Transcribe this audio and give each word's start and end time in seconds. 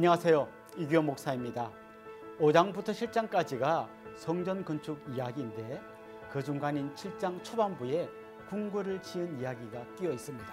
안녕하세요. 0.00 0.48
이규현 0.78 1.04
목사입니다. 1.04 1.70
5장부터 2.38 2.84
7장까지가 2.84 3.86
성전 4.16 4.64
건축 4.64 4.98
이야기인데 5.14 5.78
그 6.32 6.42
중간인 6.42 6.94
7장 6.94 7.44
초반부에 7.44 8.08
궁궐을 8.48 9.02
지은 9.02 9.38
이야기가 9.38 9.96
끼어 9.96 10.10
있습니다. 10.12 10.46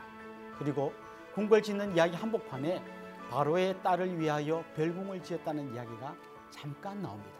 그리고 0.59 0.91
궁궐 1.33 1.61
짓는 1.61 1.95
이야기 1.95 2.13
한복판에 2.17 2.83
바로의 3.29 3.81
딸을 3.83 4.19
위하여 4.19 4.65
별궁을 4.75 5.23
지었다는 5.23 5.73
이야기가 5.73 6.13
잠깐 6.49 7.02
나옵니다. 7.02 7.38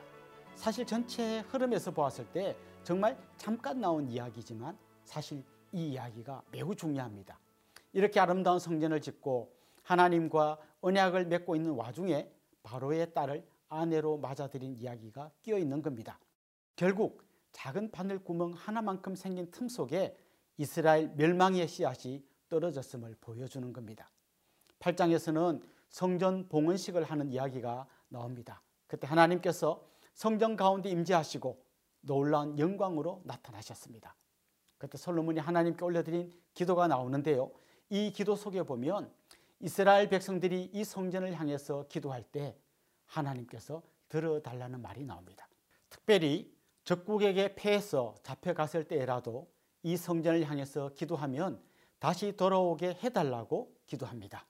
사실 0.55 0.85
전체 0.85 1.41
흐름에서 1.49 1.91
보았을 1.91 2.26
때 2.27 2.55
정말 2.84 3.17
잠깐 3.35 3.81
나온 3.81 4.07
이야기지만 4.07 4.77
사실 5.03 5.43
이 5.73 5.89
이야기가 5.89 6.41
매우 6.53 6.73
중요합니다. 6.73 7.37
이렇게 7.91 8.21
아름다운 8.21 8.59
성전을 8.59 9.01
짓고 9.01 9.56
하나님과 9.88 10.58
언약을 10.82 11.27
맺고 11.27 11.55
있는 11.55 11.72
와중에 11.72 12.30
바로의 12.64 13.14
딸을 13.14 13.48
아내로 13.70 14.18
맞아들인 14.18 14.76
이야기가 14.76 15.32
끼어 15.41 15.58
있는 15.58 15.82
겁니다. 15.82 16.20
결국 16.76 17.23
작은 17.54 17.91
바늘 17.91 18.22
구멍 18.22 18.52
하나만큼 18.54 19.16
생긴 19.16 19.50
틈 19.50 19.70
속에 19.70 20.18
이스라엘 20.58 21.10
멸망의 21.16 21.68
씨앗이 21.70 22.22
떨어졌음을 22.50 23.16
보여주는 23.21 23.71
겁니다. 23.71 24.10
8장에서는 24.79 25.62
성전 25.90 26.49
봉헌식을 26.49 27.04
하는 27.05 27.32
이야기가 27.32 27.88
나옵니다. 28.10 28.62
그때 28.88 29.07
하나님께서 29.07 29.85
성전 30.13 30.57
가운데 30.57 30.90
임재하시고 30.90 31.63
놀라운 32.01 32.60
영광으로 32.60 33.22
나타나셨습니다. 33.24 34.16
그때 34.77 34.98
솔로몬이 34.98 35.40
하나님께 35.40 35.84
올려드린 35.84 36.32
기도가 36.54 36.88
나오는데요. 36.88 37.51
이 37.90 38.12
기도 38.12 38.35
속에 38.35 38.63
보면 38.63 39.12
이스라엘 39.60 40.08
백성들이 40.10 40.72
이 40.74 40.84
성전을 40.84 41.34
향해서 41.34 41.88
기도할 41.88 42.24
때 42.24 42.55
하나님께서 43.05 43.82
들어달라는 44.10 44.82
말이 44.82 45.04
나옵니다. 45.04 45.48
특별히 45.90 46.55
적국에게 46.84 47.55
패해서 47.55 48.16
잡혀갔을 48.24 48.85
때라도 48.85 49.52
이 49.84 49.98
성전을 49.98 50.50
향해서 50.50 50.90
기도하면 50.96 51.62
다시 52.00 52.35
돌아오게 52.35 53.00
해달라고 53.04 53.74
기도합니다. 53.88 54.46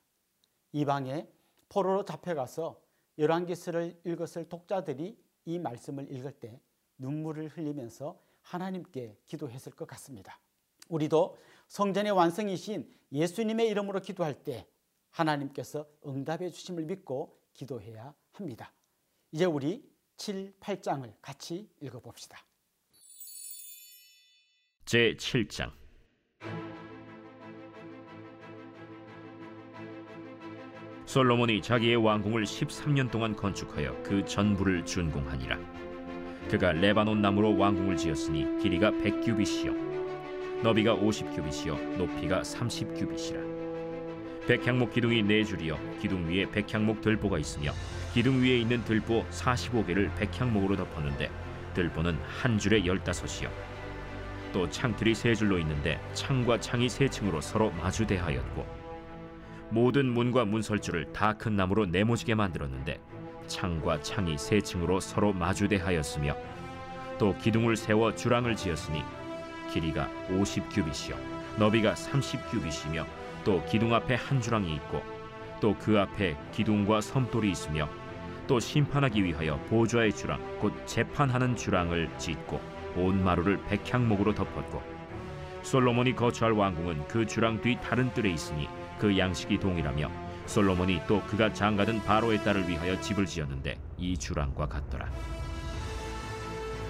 이방에 0.73 1.27
포로로 1.69 2.05
잡혀가서 2.05 2.79
열왕기서를 3.17 4.01
읽었을 4.05 4.49
독자들이 4.49 5.17
이 5.45 5.59
말씀을 5.59 6.11
읽을 6.11 6.33
때 6.33 6.59
눈물을 6.97 7.47
흘리면서 7.47 8.19
하나님께 8.41 9.17
기도했을 9.25 9.71
것 9.73 9.87
같습니다. 9.87 10.39
우리도 10.89 11.37
성전의 11.67 12.11
완성이신 12.11 12.89
예수님의 13.11 13.69
이름으로 13.69 14.01
기도할 14.01 14.43
때 14.43 14.67
하나님께서 15.11 15.87
응답해 16.05 16.49
주심을 16.49 16.85
믿고 16.85 17.39
기도해야 17.53 18.13
합니다. 18.33 18.73
이제 19.31 19.45
우리 19.45 19.83
7, 20.17 20.53
8장을 20.59 21.11
같이 21.21 21.69
읽어봅시다. 21.81 22.37
제 24.85 25.15
7장 25.15 25.71
솔로몬이 31.05 31.61
자기의 31.61 31.95
왕궁을 31.97 32.43
13년 32.43 33.09
동안 33.09 33.35
건축하여 33.35 34.03
그 34.03 34.25
전부를 34.25 34.85
준공하니라. 34.85 35.57
그가 36.49 36.73
레바논 36.73 37.21
나무로 37.21 37.57
왕궁을 37.57 37.97
지었으니 37.97 38.61
길이가 38.61 38.91
100규빗이요 38.91 40.63
너비가 40.63 40.95
50규빗이요 40.95 41.97
높이가 41.97 42.41
30규빗이라. 42.41 43.66
백향목 44.47 44.93
기둥이 44.93 45.23
네 45.23 45.43
줄이요 45.43 45.77
기둥 46.01 46.29
위에 46.29 46.49
백향목 46.49 47.01
들보가 47.01 47.37
있으며 47.37 47.71
기둥 48.13 48.41
위에 48.41 48.57
있는 48.57 48.83
들보 48.85 49.25
45개를 49.29 50.15
백향목으로 50.15 50.77
덮었는데 50.77 51.29
들보는 51.73 52.17
한 52.25 52.57
줄에 52.57 52.85
열다섯이요. 52.85 53.51
또 54.53 54.69
창틀이 54.69 55.13
세 55.13 55.35
줄로 55.35 55.59
있는데 55.59 55.99
창과 56.13 56.61
창이 56.61 56.89
세 56.89 57.09
층으로 57.09 57.41
서로 57.41 57.69
마주대하였고 57.71 58.65
모든 59.69 60.07
문과 60.07 60.45
문설주를 60.45 61.11
다 61.11 61.33
큰 61.33 61.55
나무로 61.57 61.85
네모지게 61.85 62.33
만들었는데 62.35 62.99
창과 63.47 64.01
창이 64.01 64.37
세 64.37 64.61
층으로 64.61 65.01
서로 65.01 65.33
마주대하였으며 65.33 66.35
또 67.19 67.37
기둥을 67.37 67.75
세워 67.75 68.15
주랑을 68.15 68.55
지었으니 68.55 69.03
길이가 69.71 70.09
50규빗이요. 70.29 71.15
너비가 71.59 71.93
30규빗이며 71.93 73.05
또 73.43 73.63
기둥 73.65 73.93
앞에 73.93 74.15
한 74.15 74.41
주랑이 74.41 74.73
있고 74.75 75.01
또 75.59 75.73
그 75.79 75.99
앞에 75.99 76.37
기둥과 76.51 77.01
섬돌이 77.01 77.49
있으며 77.51 77.89
또 78.47 78.59
심판하기 78.59 79.23
위하여 79.23 79.57
보좌의 79.69 80.13
주랑 80.13 80.39
곧 80.59 80.73
재판하는 80.85 81.55
주랑을 81.55 82.09
짓고 82.17 82.61
온 82.95 83.23
마루를 83.23 83.63
백향목으로 83.65 84.33
덮었고 84.33 84.81
솔로몬이 85.63 86.15
거처할 86.15 86.53
왕궁은 86.53 87.07
그 87.07 87.25
주랑 87.25 87.61
뒤 87.61 87.77
다른 87.81 88.13
뜰에 88.13 88.29
있으니 88.29 88.69
그 88.99 89.17
양식이 89.17 89.59
동일하며 89.59 90.09
솔로몬이 90.45 91.01
또 91.07 91.21
그가 91.23 91.53
장가든 91.53 92.03
바로의 92.03 92.43
딸을 92.43 92.69
위하여 92.69 92.99
집을 93.01 93.25
지었는데 93.25 93.77
이 93.97 94.17
주랑과 94.17 94.67
같더라. 94.67 95.09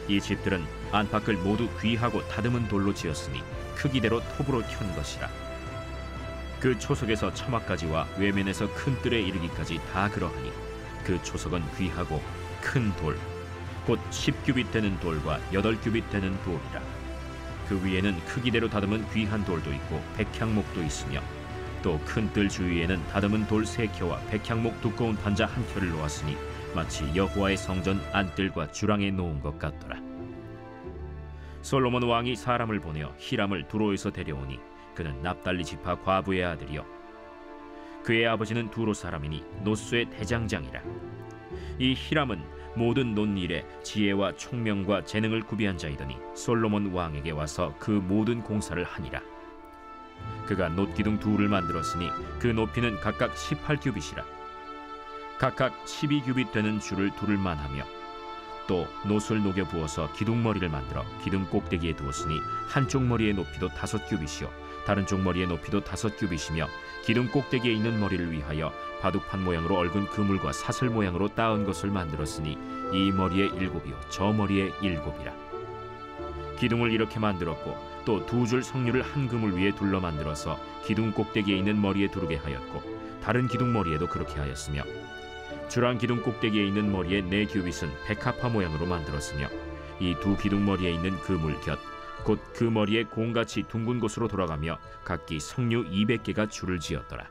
이 0.08 0.22
집들은 0.22 0.64
안팎을 0.92 1.38
모두 1.38 1.68
귀하고 1.82 2.26
다듬은 2.28 2.68
돌로 2.68 2.94
지었으니 2.94 3.42
크기대로 3.76 4.22
톱으로 4.38 4.62
켠 4.62 4.96
것이라. 4.96 5.47
그 6.60 6.78
초석에서 6.80 7.34
처막까지와 7.34 8.08
외면에서 8.18 8.72
큰 8.74 9.00
뜰에 9.02 9.22
이르기까지 9.22 9.80
다 9.92 10.10
그러하니 10.10 10.52
그 11.06 11.22
초석은 11.24 11.64
귀하고 11.78 12.22
큰 12.62 12.92
돌, 12.98 13.18
곧 13.86 14.00
10규빗 14.10 14.72
되는 14.72 15.00
돌과 15.00 15.40
8규빗 15.52 16.10
되는 16.10 16.36
돌이라. 16.44 16.82
그 17.70 17.86
위에는 17.86 18.20
크기대로 18.26 18.70
다듬은 18.70 19.10
귀한 19.12 19.44
돌도 19.46 19.72
있고 19.74 20.02
백향목도 20.18 20.84
있으며 20.84 21.22
또 21.84 22.00
큰 22.06 22.32
뜰 22.34 22.50
주위에는 22.50 23.08
다듬은 23.08 23.48
돌 23.48 23.66
세 23.66 23.88
켜와 23.88 24.20
백향목 24.30 24.82
두꺼운 24.82 25.16
판자 25.16 25.46
한 25.46 25.66
켜를 25.74 25.90
놓았으니 25.92 26.36
마치 26.74 27.04
여호와의 27.16 27.58
성전 27.58 28.02
안뜰과 28.14 28.72
주랑에 28.72 29.12
놓은 29.12 29.42
것 29.42 29.60
같더라. 29.60 30.00
솔로몬 31.62 32.04
왕이 32.04 32.36
사람을 32.36 32.80
보내어 32.80 33.14
히람을 33.18 33.68
두로에서 33.68 34.12
데려오니 34.12 34.60
그는 34.98 35.22
납달리 35.22 35.64
지파 35.64 36.00
과부의 36.00 36.44
아들이요 36.44 36.84
그의 38.04 38.26
아버지는 38.26 38.72
두로 38.72 38.96
사람이니 38.96 39.44
노스의 39.64 40.10
대장장이라. 40.10 40.82
이 41.78 41.94
히람은 41.96 42.42
모든 42.76 43.14
논일에 43.14 43.64
지혜와 43.84 44.38
총명과 44.38 45.04
재능을 45.04 45.42
구비한 45.42 45.78
자이더니 45.78 46.18
솔로몬 46.34 46.94
왕에게 46.94 47.30
와서 47.32 47.76
그 47.78 47.92
모든 47.92 48.42
공사를 48.42 48.84
하니라. 48.84 49.22
그가 50.48 50.70
놋기둥 50.70 51.20
둘을 51.20 51.48
만들었으니 51.48 52.10
그 52.40 52.48
높이는 52.48 53.00
각각 53.00 53.36
18규빗이라. 53.36 54.24
각각 55.38 55.86
12규빗 55.86 56.52
되는 56.52 56.80
줄을 56.80 57.12
두를 57.12 57.38
만하며 57.38 57.84
또 58.68 58.88
놋을 59.06 59.44
녹여 59.44 59.66
부어서 59.66 60.12
기둥 60.14 60.42
머리를 60.42 60.68
만들어 60.70 61.06
기둥 61.24 61.46
꼭대기에 61.46 61.96
두었으니 61.96 62.40
한쪽 62.68 63.04
머리의 63.04 63.36
높이도 63.36 63.68
다섯 63.70 64.08
규빗이요 64.08 64.67
다른 64.88 65.06
쪽 65.06 65.20
머리의 65.20 65.48
높이도 65.48 65.84
다섯 65.84 66.16
규빗이며 66.16 66.66
기둥 67.04 67.28
꼭대기에 67.28 67.74
있는 67.74 68.00
머리를 68.00 68.32
위하여 68.32 68.72
바둑판 69.02 69.44
모양으로 69.44 69.78
얽은 69.80 70.08
그물과 70.08 70.54
사슬 70.54 70.90
모양으로 70.90 71.28
따은 71.36 71.66
것을 71.66 71.92
만들었으니 71.92 72.58
이 72.94 73.12
머리에 73.12 73.48
일곱이요 73.48 74.00
저 74.10 74.32
머리에 74.32 74.72
일곱이라. 74.82 75.34
기둥을 76.58 76.94
이렇게 76.94 77.20
만들었고 77.20 77.76
또 78.06 78.26
두줄 78.26 78.64
석류를 78.64 79.02
한 79.02 79.28
그물 79.28 79.56
위에 79.56 79.76
둘러 79.76 80.00
만들어서 80.00 80.58
기둥 80.86 81.12
꼭대기에 81.12 81.58
있는 81.58 81.82
머리에 81.82 82.10
두르게 82.10 82.38
하였고 82.38 82.82
다른 83.22 83.50
기둥 83.50 83.74
머리에도 83.74 84.08
그렇게 84.08 84.40
하였으며 84.40 84.84
주랑 85.68 85.98
기둥 85.98 86.22
꼭대기에 86.22 86.66
있는 86.66 86.94
머리에 86.94 87.22
네 87.24 87.46
규빗은 87.46 87.90
백합화 88.08 88.48
모양으로 88.48 88.86
만들었으며 88.86 89.50
이 90.00 90.16
두 90.22 90.38
기둥 90.38 90.66
머리에 90.66 90.92
있는 90.92 91.20
그물 91.20 91.60
곁 91.60 91.78
곧 92.28 92.54
그 92.54 92.66
머리에 92.66 93.06
공같이 93.06 93.64
둥근 93.64 94.02
곳으로 94.02 94.28
돌아가며 94.28 94.78
각기 95.06 95.40
석류 95.40 95.86
200개가 95.90 96.50
줄을 96.50 96.78
지었더라. 96.80 97.26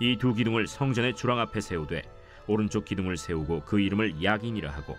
이 0.00 0.16
두 0.16 0.32
기둥을 0.32 0.66
성전의 0.66 1.14
주랑 1.14 1.38
앞에 1.40 1.60
세우되 1.60 2.02
오른쪽 2.46 2.86
기둥을 2.86 3.18
세우고 3.18 3.64
그 3.66 3.80
이름을 3.80 4.24
야긴이라 4.24 4.70
하고 4.72 4.96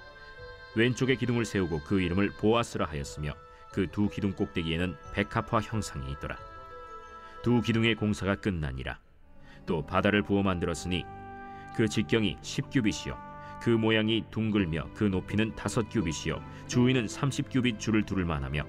왼쪽의 0.75 1.17
기둥을 1.17 1.43
세우고 1.43 1.81
그 1.83 1.99
이름을 1.99 2.33
보아스라 2.39 2.85
하였으며 2.85 3.33
그 3.71 3.87
두 3.87 4.09
기둥 4.09 4.33
꼭대기에는 4.33 4.95
백합화 5.13 5.61
형상이 5.61 6.11
있더라. 6.11 6.37
두 7.41 7.61
기둥의 7.61 7.95
공사가 7.95 8.35
끝나니라. 8.35 8.99
또 9.65 9.83
바다를 9.83 10.21
부어 10.21 10.43
만들었으니 10.43 11.03
그 11.75 11.87
직경이 11.87 12.37
10규빗이요 12.41 13.30
그 13.61 13.69
모양이 13.69 14.23
둥글며 14.31 14.89
그 14.95 15.03
높이는 15.05 15.55
다섯 15.55 15.87
규빗이요. 15.89 16.41
주위는 16.67 17.05
30규빗 17.05 17.79
줄을 17.79 18.03
두를 18.03 18.25
만하며 18.25 18.63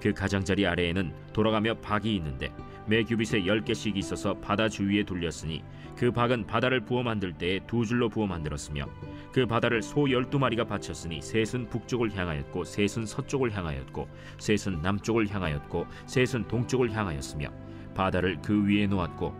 그 0.00 0.12
가장자리 0.14 0.66
아래에는 0.66 1.12
돌아가며 1.32 1.74
박이 1.74 2.14
있는데 2.16 2.52
매 2.86 3.02
규빗에 3.02 3.46
열 3.46 3.62
개씩 3.64 3.96
있어서 3.96 4.34
바다 4.34 4.68
주위에 4.68 5.04
둘렸으니 5.04 5.62
그 5.96 6.10
박은 6.12 6.46
바다를 6.46 6.80
부어 6.80 7.02
만들 7.02 7.32
때에 7.32 7.60
두 7.66 7.84
줄로 7.84 8.08
부어 8.08 8.26
만들었으며 8.26 8.86
그 9.32 9.44
바다를 9.46 9.82
소 9.82 10.10
열두 10.10 10.38
마리가 10.38 10.64
바쳤으니 10.64 11.20
셋은 11.20 11.68
북쪽을 11.68 12.16
향하였고 12.16 12.64
셋은 12.64 13.04
서쪽을 13.06 13.54
향하였고 13.54 14.08
셋은 14.38 14.80
남쪽을 14.80 15.28
향하였고 15.28 15.86
셋은 16.06 16.48
동쪽을 16.48 16.92
향하였으며 16.92 17.48
바다를 17.94 18.38
그 18.40 18.66
위에 18.66 18.86
놓았고 18.86 19.34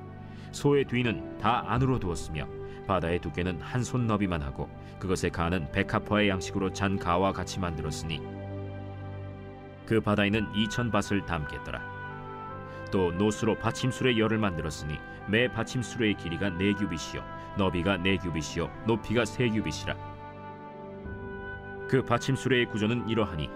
소의 0.53 0.85
뒤는 0.85 1.39
다 1.39 1.65
안으로 1.69 1.99
두었으며 1.99 2.47
바다의 2.87 3.21
두께는 3.21 3.61
한 3.61 3.83
손 3.83 4.07
너비만 4.07 4.43
하고 4.43 4.69
그것의 4.99 5.31
가는 5.31 5.71
백합화의 5.73 6.29
양식으로 6.29 6.73
잔 6.73 6.99
가와 6.99 7.33
같이 7.33 7.61
만들었으니 7.61 8.21
그 9.87 10.01
바다에는 10.01 10.55
이천 10.55 10.91
밭을 10.91 11.25
담겠더라. 11.25 11.81
또 12.91 13.13
노스로 13.13 13.55
받침술의 13.59 14.19
열을 14.19 14.39
만들었으니 14.39 14.99
매 15.29 15.49
받침술의 15.49 16.17
길이가 16.17 16.51
네 16.51 16.73
규빗이요 16.73 17.23
너비가 17.57 17.97
네 17.99 18.17
규빗이요 18.17 18.71
높이가 18.87 19.25
세 19.25 19.49
규빗이라. 19.49 19.95
그 21.89 22.05
받침술의 22.05 22.67
구조는 22.67 23.09
이러하니 23.09 23.49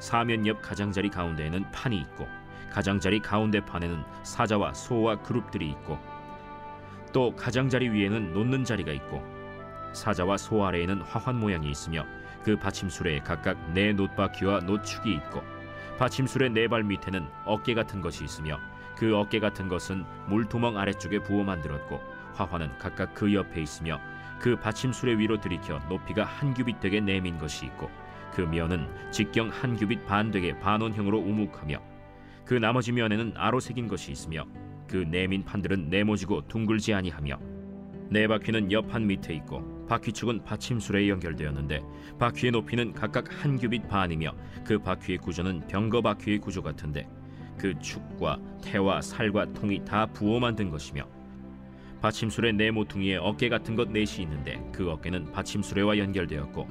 사면 0.00 0.46
옆 0.48 0.60
가장자리 0.62 1.10
가운데에는 1.10 1.70
판이 1.70 1.96
있고 1.96 2.26
가장자리 2.70 3.20
가운데 3.20 3.64
판에는 3.64 4.02
사자와 4.24 4.74
소와 4.74 5.22
그룹들이 5.22 5.70
있고 5.70 5.98
또 7.12 7.36
가장자리 7.36 7.88
위에는 7.90 8.32
놓는 8.32 8.64
자리가 8.64 8.90
있고 8.92 9.22
사자와 9.92 10.36
소 10.36 10.64
아래에는 10.64 11.02
화환 11.02 11.38
모양이 11.38 11.70
있으며 11.70 12.06
그 12.44 12.56
받침술에 12.56 13.20
각각 13.20 13.56
네 13.72 13.92
놋바퀴와 13.92 14.60
놋축이 14.60 15.12
있고 15.12 15.42
받침술의 15.98 16.50
네 16.50 16.68
발 16.68 16.82
밑에는 16.82 17.26
어깨 17.44 17.74
같은 17.74 18.00
것이 18.00 18.24
있으며 18.24 18.58
그 18.96 19.16
어깨 19.16 19.40
같은 19.40 19.68
것은 19.68 20.04
물두멍 20.28 20.76
아래쪽에 20.78 21.20
부어 21.20 21.44
만들었고 21.44 22.00
화환은 22.34 22.78
각각 22.78 23.14
그 23.14 23.32
옆에 23.34 23.60
있으며 23.60 24.00
그 24.40 24.56
받침술의 24.56 25.18
위로 25.18 25.40
들이켜 25.40 25.78
높이가 25.88 26.24
한 26.24 26.54
규빗 26.54 26.80
되게 26.80 27.00
내민 27.00 27.38
것이 27.38 27.66
있고 27.66 27.90
그 28.32 28.40
면은 28.40 28.88
직경 29.10 29.50
한 29.50 29.76
규빗 29.76 30.06
반 30.06 30.30
되게 30.30 30.58
반원형으로 30.58 31.18
우묵하며 31.18 31.80
그 32.44 32.54
나머지 32.54 32.90
면에는 32.92 33.34
아로 33.36 33.60
새긴 33.60 33.86
것이 33.86 34.10
있으며 34.10 34.46
그 34.88 34.96
내민 34.96 35.44
판들은 35.44 35.90
네모지고 35.90 36.48
둥글지 36.48 36.92
아니하며 36.94 37.38
네 38.10 38.26
바퀴는 38.26 38.72
옆판 38.72 39.06
밑에 39.06 39.32
있고 39.34 39.71
바퀴축은 39.88 40.44
받침술에 40.44 41.08
연결되었는데 41.08 41.82
바퀴의 42.18 42.52
높이는 42.52 42.92
각각 42.92 43.26
한 43.44 43.58
규빗 43.58 43.88
반이며 43.88 44.32
그 44.64 44.78
바퀴의 44.78 45.18
구조는 45.18 45.66
병거 45.68 46.02
바퀴의 46.02 46.38
구조 46.38 46.62
같은데 46.62 47.08
그 47.58 47.78
축과 47.78 48.38
태와 48.62 49.00
살과 49.00 49.52
통이 49.52 49.84
다 49.84 50.06
부어 50.06 50.40
만든 50.40 50.70
것이며 50.70 51.06
받침술의 52.00 52.54
네 52.54 52.70
모퉁이에 52.70 53.16
어깨 53.16 53.48
같은 53.48 53.76
것 53.76 53.90
넷이 53.90 54.22
있는데 54.22 54.60
그 54.72 54.90
어깨는 54.90 55.30
받침술에와 55.30 55.98
연결되었고 55.98 56.66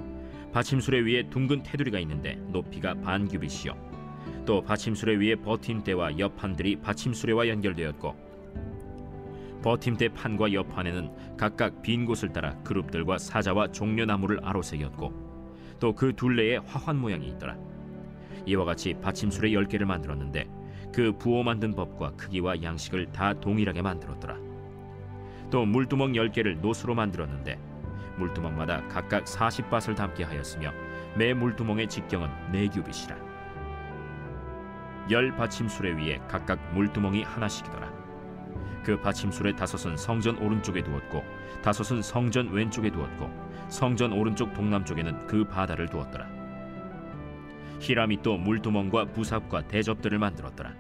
받침술에 0.52 1.00
위에 1.00 1.30
둥근 1.30 1.64
테두리가 1.64 2.00
있는데 2.00 2.36
높이가 2.50 2.94
반 2.94 3.28
규빗이요. 3.28 4.44
또 4.46 4.62
받침술에 4.62 5.16
위에 5.16 5.36
버팀대와 5.36 6.20
옆판들이 6.20 6.78
받침술에와 6.82 7.48
연결되었고 7.48 8.31
버팀대 9.64 10.10
판과 10.10 10.54
옆판에는 10.54 11.38
각각 11.38 11.82
빈 11.82 12.06
곳을 12.06 12.34
따라 12.34 12.56
그룹들과 12.64 13.18
사자와 13.18 13.72
종려나무를 13.72 14.40
아로새겼고 14.44 15.32
또 15.80 15.94
그 15.94 16.14
둘레에 16.16 16.58
화환 16.58 16.98
모양이 16.98 17.28
있더라. 17.30 17.58
이와 18.46 18.66
같이 18.66 18.94
받침술의 19.02 19.54
열 19.54 19.66
개를 19.66 19.86
만들었는데 19.86 20.48
그 20.94 21.16
부어 21.18 21.44
만든 21.44 21.74
법과 21.74 22.12
크기와 22.12 22.62
양식을 22.62 23.12
다 23.12 23.34
동일하게 23.34 23.82
만들었더라. 23.82 24.38
또 25.50 25.66
물두멍 25.66 26.16
열 26.16 26.32
개를 26.32 26.60
노수로 26.62 26.96
만들었는데 26.96 27.60
물두멍마다 28.18 28.88
각각 28.88 29.28
사십 29.28 29.70
밭을 29.70 29.96
담게 29.96 30.24
하였으며 30.24 30.72
매 31.16 31.34
물두멍의 31.34 31.88
직경은 31.88 32.30
네 32.52 32.68
규빗이라. 32.68 33.16
열 35.10 35.36
받침술에 35.36 35.94
위에 35.94 36.20
각각 36.28 36.60
물두멍이 36.74 37.24
하나씩이더라 37.24 38.01
그 38.84 39.00
받침술의 39.00 39.56
다섯은 39.56 39.98
성전 39.98 40.38
오른쪽에 40.38 40.84
두었고 40.84 41.24
다섯은 41.62 42.02
성전 42.02 42.52
왼쪽에 42.52 42.90
두었고 42.92 43.30
성전 43.70 44.14
오른쪽 44.14 44.54
동남쪽에는 44.54 45.28
그 45.28 45.44
바다를 45.44 45.88
두었더라. 45.88 46.28
히람이 47.80 48.22
또 48.22 48.38
물두멍과 48.38 49.06
부삽과 49.06 49.68
대접들을 49.68 50.18
만들었더라. 50.20 50.74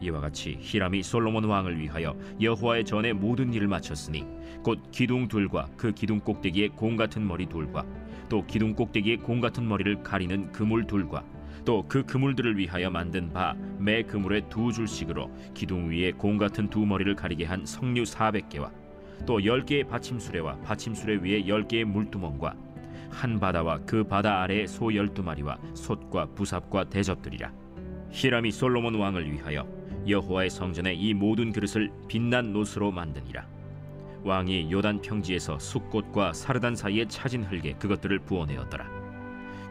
이와 0.00 0.20
같이 0.20 0.58
히람이 0.60 1.02
솔로몬 1.02 1.44
왕을 1.44 1.78
위하여 1.78 2.16
여호와의 2.40 2.84
전에 2.84 3.12
모든 3.12 3.52
일을 3.52 3.68
마쳤으니 3.68 4.26
곧 4.64 4.90
기둥 4.90 5.28
둘과 5.28 5.68
그 5.76 5.92
기둥 5.92 6.20
꼭대기에 6.20 6.68
공 6.68 6.96
같은 6.96 7.26
머리 7.26 7.46
둘과 7.46 7.86
또 8.28 8.44
기둥 8.46 8.74
꼭대기에 8.74 9.16
공 9.18 9.40
같은 9.40 9.68
머리를 9.68 10.02
가리는 10.02 10.50
그물 10.52 10.86
둘과 10.86 11.22
또 11.64 11.84
그 11.88 12.04
그물들을 12.04 12.56
위하여 12.58 12.90
만든 12.90 13.32
바 13.32 13.54
매 13.78 14.02
그물에 14.02 14.42
두 14.48 14.72
줄씩으로 14.72 15.30
기둥 15.54 15.90
위에 15.90 16.12
공 16.12 16.36
같은 16.38 16.70
두 16.70 16.86
머리를 16.86 17.14
가리게 17.16 17.44
한 17.44 17.66
석류 17.66 18.04
사백 18.04 18.48
개와 18.48 18.70
또 19.26 19.44
열 19.44 19.64
개의 19.64 19.84
받침수레와 19.84 20.60
받침수레 20.60 21.16
위에 21.16 21.48
열 21.48 21.66
개의 21.66 21.84
물두멍과 21.84 22.54
한 23.10 23.38
바다와 23.40 23.80
그 23.86 24.04
바다 24.04 24.42
아래에 24.42 24.66
소 24.66 24.94
열두 24.94 25.22
마리와 25.22 25.58
솥과 25.74 26.26
부삽과 26.34 26.84
대접들이라. 26.84 27.52
히람이 28.10 28.50
솔로몬 28.52 28.94
왕을 28.94 29.30
위하여 29.30 29.66
여호와의 30.08 30.48
성전에 30.50 30.94
이 30.94 31.12
모든 31.12 31.52
그릇을 31.52 31.90
빛난 32.08 32.52
노스로 32.52 32.90
만드니라. 32.90 33.46
왕이 34.24 34.70
요단 34.72 35.02
평지에서 35.02 35.58
숫꽃과 35.58 36.32
사르단 36.32 36.74
사이에 36.76 37.04
차진 37.06 37.42
흙에 37.44 37.72
그것들을 37.74 38.20
부어내었더라 38.20 39.01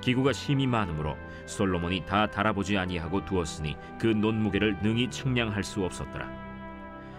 기구가 0.01 0.33
심히 0.33 0.67
많으므로 0.67 1.15
솔로몬이 1.45 2.05
다 2.05 2.27
달아보지 2.27 2.77
아니하고 2.77 3.23
두었으니 3.25 3.77
그 3.99 4.07
논무게를 4.07 4.79
능히 4.81 5.09
측량할 5.09 5.63
수 5.63 5.83
없었더라. 5.83 6.29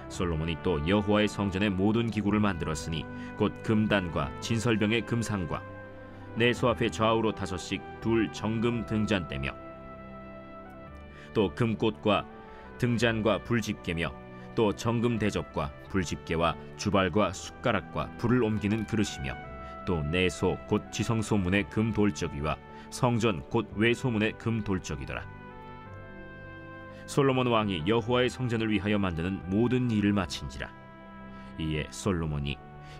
솔로몬이 0.09 0.59
또 0.63 0.87
여호와의 0.87 1.27
성전의 1.29 1.71
모든 1.71 2.11
기구를 2.11 2.39
만들었으니 2.41 3.07
곧 3.39 3.63
금단과 3.63 4.41
진설병의 4.41 5.07
금상과 5.07 5.63
내소 6.37 6.69
앞에 6.69 6.91
좌우로 6.91 7.33
다섯씩 7.33 7.83
둘 8.01 8.31
정금 8.33 8.85
등잔대며 8.85 9.55
또 11.33 11.55
금꽃과 11.55 12.27
등잔과 12.79 13.45
불집게며 13.45 14.13
또 14.55 14.73
정금 14.75 15.19
대접과 15.19 15.73
불집게와 15.89 16.57
주발과 16.77 17.33
숟가락과 17.33 18.11
불을 18.19 18.43
옮기는 18.43 18.87
그릇이며 18.87 19.52
또 19.85 20.03
내소 20.03 20.59
곧 20.69 20.91
지성소문의 20.93 21.71
금 21.71 21.93
돌적이와 21.93 22.57
성전 22.91 23.43
곧 23.49 23.69
외소문의 23.75 24.33
금 24.39 24.63
돌적이더라. 24.63 25.27
솔로몬 27.07 27.47
왕이 27.49 27.85
여호와의 27.87 28.31
성전을 28.31 28.71
위하여 28.71 28.99
만드는 28.99 29.51
모든 29.51 29.91
일을 29.91 30.13
마친지라. 30.13 30.71
이에 31.59 31.87
솔로몬이 31.91 32.57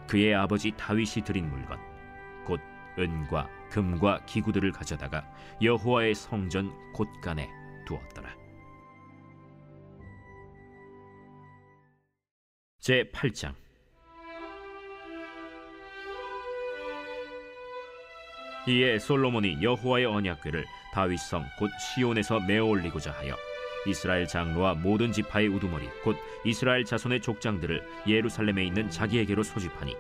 그의 0.07 0.35
아버지 0.35 0.73
다윗이 0.73 1.25
드린 1.25 1.49
물건 1.49 1.79
곧 2.45 2.61
은과 2.99 3.49
금과 3.71 4.25
기구들을 4.27 4.73
가져다가 4.73 5.25
여호와의 5.63 6.15
성전 6.15 6.73
곳간에 6.93 7.49
두었더라. 7.87 8.35
제 12.79 13.05
8장 13.15 13.55
이에 18.69 19.01
솔로몬이 19.01 19.61
여호와의 19.61 20.07
언약궤를 20.07 20.65
다윗성 20.93 21.45
곧 21.59 21.71
시온에서 21.81 22.39
메어 22.41 22.65
올리고자 22.65 23.11
하여 23.11 23.35
이스라엘 23.87 24.29
장로와 24.29 24.75
모든 24.75 25.11
지파의 25.11 25.49
우두머리 25.49 25.89
곧 26.05 26.17
이스라엘 26.45 26.85
자손의 26.85 27.23
족장들을 27.23 27.83
예루살렘에 28.07 28.65
있는 28.65 28.89
자기에게로 28.89 29.43
소집하니 29.43 29.97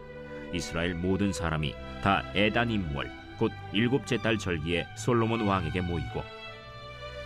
이스라엘 0.52 0.94
모든 0.94 1.32
사람이 1.32 1.74
다 2.04 2.22
에다님월 2.34 3.10
곧 3.36 3.50
일곱째 3.72 4.18
달 4.18 4.38
절기에 4.38 4.86
솔로몬 4.96 5.40
왕에게 5.40 5.80
모이고 5.80 6.22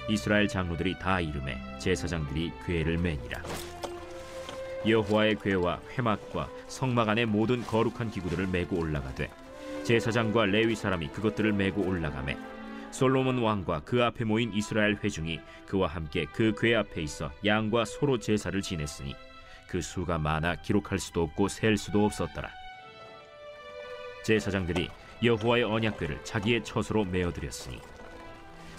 이스라엘 0.08 0.48
장로들이 0.48 0.98
다 0.98 1.20
이름에 1.20 1.58
제사장들이 1.78 2.52
궤를 2.64 2.96
매니라. 2.96 3.42
여호와의 4.86 5.36
궤와 5.42 5.80
회막과 5.98 6.48
성막 6.68 7.08
안의 7.08 7.26
모든 7.26 7.62
거룩한 7.62 8.12
기구들을 8.12 8.46
메고 8.46 8.78
올라가되 8.78 9.28
제사장과 9.86 10.46
레위 10.46 10.74
사람이 10.74 11.08
그것들을 11.12 11.52
메고 11.52 11.80
올라가매 11.80 12.36
솔로몬 12.90 13.38
왕과 13.38 13.82
그 13.84 14.02
앞에 14.02 14.24
모인 14.24 14.52
이스라엘 14.52 14.96
회중이 14.96 15.38
그와 15.68 15.86
함께 15.86 16.24
그 16.24 16.52
궤 16.60 16.74
앞에 16.74 17.02
있어 17.02 17.30
양과 17.44 17.84
소로 17.84 18.18
제사를 18.18 18.60
지냈으니 18.60 19.14
그 19.68 19.80
수가 19.80 20.18
많아 20.18 20.56
기록할 20.56 20.98
수도 20.98 21.22
없고 21.22 21.46
셀 21.46 21.76
수도 21.76 22.04
없었더라. 22.04 22.50
제사장들이 24.24 24.88
여호와의 25.22 25.62
언약궤를 25.64 26.24
자기의 26.24 26.64
처소로 26.64 27.04
메어 27.04 27.32
드렸으니 27.32 27.80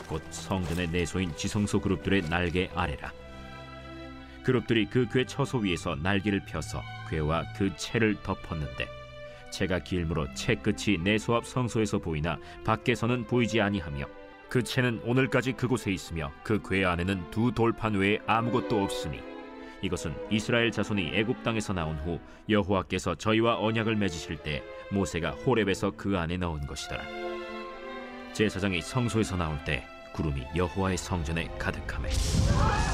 곧 0.10 0.22
성전의 0.30 0.90
내소인 0.90 1.34
지성소 1.38 1.80
그룹들의 1.80 2.24
날개 2.24 2.70
아래라. 2.76 3.14
그룹들이 4.44 4.88
그 4.88 5.08
궤 5.08 5.26
처소 5.26 5.60
위에서 5.60 5.96
날개를 5.96 6.42
펴서 6.46 6.82
궤와 7.10 7.44
그 7.58 7.74
채를 7.78 8.16
덮었는데 8.24 8.97
채가 9.52 9.80
길므로 9.80 10.34
채 10.34 10.56
끝이 10.56 10.98
내소 10.98 11.36
앞 11.36 11.46
성소에서 11.46 12.00
보이나 12.00 12.38
밖에서는 12.66 13.26
보이지 13.26 13.62
아니하며 13.62 14.06
그 14.50 14.64
채는 14.64 15.02
오늘까지 15.04 15.54
그곳에 15.54 15.92
있으며 15.92 16.32
그 16.44 16.62
궤 16.62 16.86
안에는 16.86 17.32
두 17.32 17.52
돌판 17.52 17.96
외에 17.96 18.20
아무것도 18.28 18.82
없으니 18.82 19.20
이것은 19.82 20.16
이스라엘 20.32 20.72
자손이 20.72 21.12
애굽 21.14 21.44
땅에서 21.44 21.74
나온 21.74 21.98
후 22.00 22.20
여호와께서 22.50 23.16
저희와 23.16 23.60
언약을 23.60 23.96
맺으실 23.96 24.38
때 24.38 24.64
모세가 24.92 25.32
호렙에서 25.32 25.92
그 25.96 26.18
안에 26.18 26.38
넣은 26.38 26.66
것이더라. 26.66 27.04
제사장이 28.34 28.82
성소에서 28.82 29.36
나올 29.36 29.64
때 29.66 29.86
구름이 30.18 30.48
여호와의 30.56 30.98
성전에 30.98 31.48
가득하매 31.60 32.10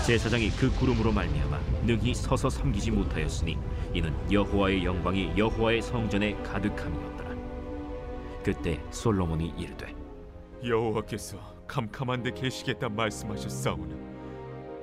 제사장이 0.06 0.50
그 0.52 0.70
구름으로 0.78 1.14
말미암아 1.14 1.58
능히 1.86 2.14
서서 2.14 2.50
섬기지 2.50 2.92
못하였으니 2.92 3.58
이는 3.94 4.14
여호와의 4.30 4.84
영광이 4.84 5.32
여호와의 5.38 5.82
성전에 5.82 6.34
가득함이었더라. 6.44 7.34
그때 8.44 8.84
솔로몬이 8.92 9.54
이르되 9.58 9.96
여호와께서 10.66 11.38
캄캄한 11.66 12.24
데 12.24 12.32
계시겠다 12.32 12.90
말씀하셨사오니 12.90 13.96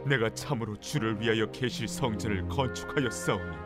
내가 0.06 0.32
참으로 0.32 0.80
주를 0.80 1.20
위하여 1.20 1.44
계실 1.50 1.87
성전을 1.87 2.49
건축하였사오니 2.49 3.56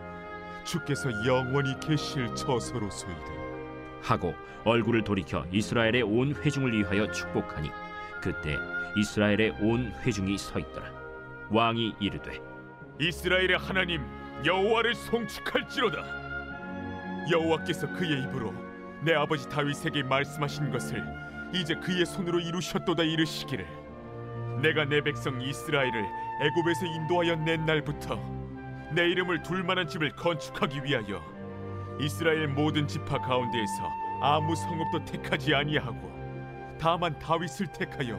주께서 0.64 1.10
영원히 1.24 1.78
계실 1.78 2.34
처소로소이다 2.34 3.44
하고 4.02 4.34
얼굴을 4.64 5.04
돌이켜 5.04 5.44
이스라엘의 5.52 6.02
온 6.02 6.34
회중을 6.34 6.76
위하여 6.76 7.08
축복하니 7.12 7.70
그때 8.24 8.58
이스라엘의 8.96 9.56
온 9.60 9.92
회중이 10.00 10.38
서 10.38 10.58
있더라. 10.58 10.90
왕이 11.50 11.96
이르되 12.00 12.40
이스라엘의 12.98 13.58
하나님 13.58 14.00
여호와를 14.46 14.94
송축할지로다 14.94 15.98
여호와께서 17.30 17.92
그의 17.92 18.22
입으로 18.22 18.54
내 19.02 19.12
아버지 19.12 19.46
다윗에게 19.50 20.04
말씀하신 20.04 20.70
것을 20.70 21.04
이제 21.52 21.74
그의 21.74 22.06
손으로 22.06 22.40
이루셨도다 22.40 23.02
이르시기를 23.02 23.66
내가 24.62 24.86
내 24.86 25.02
백성 25.02 25.42
이스라엘을 25.42 25.92
애굽에서 26.40 26.86
인도하여 26.86 27.36
낸 27.36 27.66
날부터 27.66 28.16
내 28.94 29.06
이름을 29.10 29.42
둘만한 29.42 29.86
집을 29.86 30.16
건축하기 30.16 30.82
위하여 30.82 31.22
이스라엘 32.00 32.48
모든 32.48 32.88
지파 32.88 33.18
가운데에서 33.18 33.90
아무 34.22 34.56
성읍도 34.56 35.04
택하지 35.04 35.54
아니하고 35.54 36.13
다만 36.78 37.18
다윗을 37.18 37.68
택하여 37.68 38.18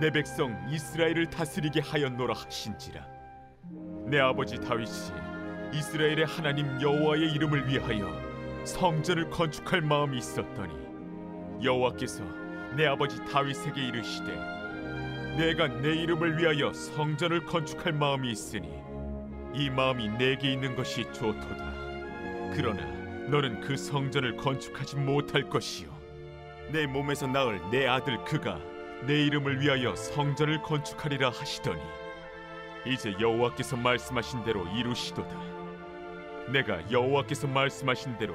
내 0.00 0.10
백성 0.10 0.56
이스라엘을 0.68 1.30
다스리게 1.30 1.80
하였노라 1.80 2.34
하신지라. 2.34 3.06
내 4.06 4.18
아버지 4.18 4.58
다윗이 4.58 5.12
이스라엘의 5.72 6.26
하나님 6.26 6.80
여호와의 6.80 7.32
이름을 7.32 7.68
위하여 7.68 8.10
성전을 8.64 9.30
건축할 9.30 9.80
마음이 9.80 10.18
있었더니 10.18 10.74
여호와께서 11.62 12.24
내 12.76 12.86
아버지 12.86 13.24
다윗에게 13.24 13.86
이르시되 13.88 14.34
내가 15.36 15.68
내 15.68 15.94
이름을 15.94 16.38
위하여 16.38 16.72
성전을 16.72 17.46
건축할 17.46 17.92
마음이 17.92 18.30
있으니 18.30 18.68
이 19.54 19.70
마음이 19.70 20.08
내게 20.18 20.52
있는 20.52 20.74
것이 20.76 21.04
좋도다. 21.12 21.72
그러나 22.54 22.84
너는 23.28 23.60
그 23.60 23.76
성전을 23.76 24.36
건축하지 24.36 24.96
못할 24.96 25.48
것이요 25.48 25.91
내 26.72 26.86
몸에서 26.86 27.26
낳을 27.26 27.60
내 27.70 27.86
아들 27.86 28.24
그가 28.24 28.58
내 29.06 29.26
이름을 29.26 29.60
위하여 29.60 29.94
성전을 29.94 30.62
건축하리라 30.62 31.28
하시더니 31.28 31.82
이제 32.86 33.14
여호와께서 33.20 33.76
말씀하신 33.76 34.42
대로 34.42 34.66
이루시도다. 34.68 35.36
내가 36.50 36.90
여호와께서 36.90 37.46
말씀하신 37.46 38.16
대로 38.16 38.34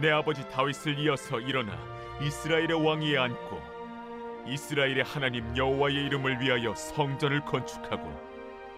내 0.00 0.10
아버지 0.10 0.42
다윗을 0.48 0.98
이어서 0.98 1.38
일어나 1.38 1.78
이스라엘의 2.20 2.72
왕위에 2.72 3.18
앉고 3.18 3.62
이스라엘의 4.48 5.04
하나님 5.04 5.56
여호와의 5.56 5.94
이름을 6.06 6.40
위하여 6.40 6.74
성전을 6.74 7.44
건축하고 7.44 8.12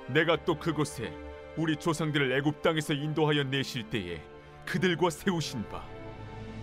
내가 0.09 0.37
또 0.45 0.59
그곳에 0.59 1.11
우리 1.57 1.77
조상들을 1.77 2.31
애굽 2.33 2.61
땅에서 2.61 2.93
인도하여 2.93 3.45
내실 3.45 3.89
때에 3.89 4.21
그들과 4.67 5.09
세우신 5.09 5.67
바 5.71 5.83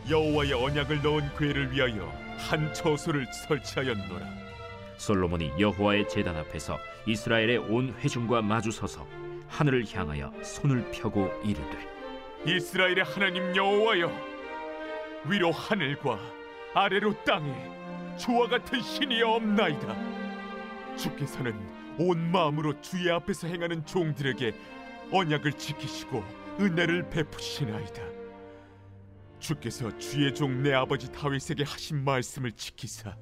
여호와의 0.10 0.54
언약을 0.54 1.02
넣은 1.02 1.36
궤를 1.36 1.72
위하여 1.72 2.08
한 2.38 2.72
처소를 2.74 3.26
설치하였노라. 3.48 4.28
솔로몬이 4.98 5.52
여호와의 5.60 6.08
제단 6.08 6.36
앞에서 6.38 6.78
이스라엘의 7.08 7.58
온 7.58 7.94
회중과 8.00 8.44
마주 8.44 8.72
서서 8.72 9.06
하늘을 9.48 9.86
향하여 9.92 10.32
손을 10.44 10.90
펴고 10.92 11.32
이르되 11.44 11.78
이스라엘의 12.46 13.04
하나님 13.04 13.56
여호와여 13.56 14.12
위로 15.26 15.52
하늘과 15.52 16.20
아래로 16.76 17.24
땅에 17.24 17.52
주와 18.18 18.48
같은 18.48 18.82
신이 18.82 19.24
없나이다. 19.24 19.96
주께서는 20.98 21.56
온 21.98 22.32
마음으로 22.32 22.80
주의 22.82 23.10
앞에서 23.10 23.48
행하는 23.48 23.86
종들에게 23.86 24.54
언약을 25.12 25.54
지키시고 25.54 26.24
은혜를 26.60 27.10
베푸시나이다 27.10 28.15
주께서 29.50 29.96
주의 30.00 30.34
종 30.34 30.64
내 30.64 30.74
아버지 30.74 31.12
다윗에게 31.12 31.64
하신 31.64 32.04
말씀을 32.04 32.52
지키사 32.54 33.16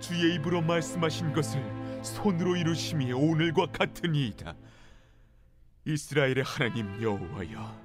주의 0.00 0.34
입으로 0.36 0.62
말씀하신 0.62 1.34
것을 1.34 1.62
손으로 2.02 2.56
이루심이 2.56 3.12
오늘과 3.12 3.66
같으니이다. 3.66 4.54
이스라엘의 5.84 6.42
하나님 6.44 7.02
여호와여 7.02 7.76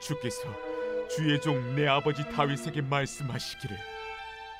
주께서 0.00 0.42
주의 1.08 1.40
종 1.40 1.76
내 1.76 1.86
아버지 1.86 2.24
다윗에게 2.32 2.82
말씀하시기를 2.82 3.76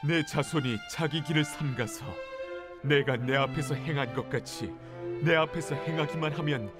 내 0.06 0.24
자손이 0.24 0.76
자기 0.92 1.20
길을 1.24 1.44
삼가서 1.44 2.04
내가 2.84 3.16
내 3.16 3.34
앞에서 3.34 3.74
행한 3.74 4.14
것 4.14 4.28
같이 4.30 4.72
내 5.24 5.34
앞에서 5.34 5.74
행하기만 5.74 6.32
하면 6.34 6.70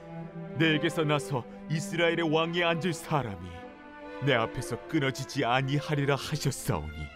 내게서 0.57 1.03
나서 1.03 1.45
이스라엘의 1.69 2.33
왕에 2.33 2.63
앉을 2.63 2.93
사람이 2.93 3.49
내 4.25 4.35
앞에서 4.35 4.89
끊어지지 4.89 5.45
아니하리라 5.45 6.17
하셨사오니 6.17 7.07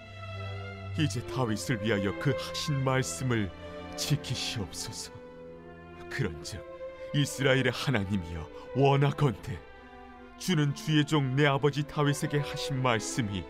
이제 0.99 1.27
다윗을 1.27 1.83
위하여 1.85 2.17
그 2.19 2.35
하신 2.39 2.85
말씀을 2.85 3.51
지키시옵소서. 3.97 5.13
그런즉 6.11 6.63
이스라엘의 7.15 7.71
하나님이여 7.73 8.49
원하건대 8.77 9.59
주는 10.39 10.75
주의 10.75 11.05
종 11.05 11.35
내 11.37 11.47
아버지 11.47 11.83
다윗에게 11.85 12.39
하신 12.39 12.83
말씀이 12.83 13.45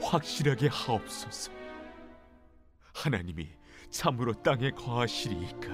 확실하게 0.00 0.68
하옵소서. 0.68 1.52
하나님이 2.94 3.48
참으로 3.90 4.32
땅에 4.32 4.70
거하시리이까? 4.70 5.68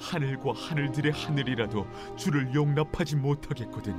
하늘과 0.00 0.52
하늘들의 0.52 1.12
하늘이라도 1.12 1.86
주를 2.16 2.52
용납하지 2.54 3.16
못하겠거든 3.16 3.94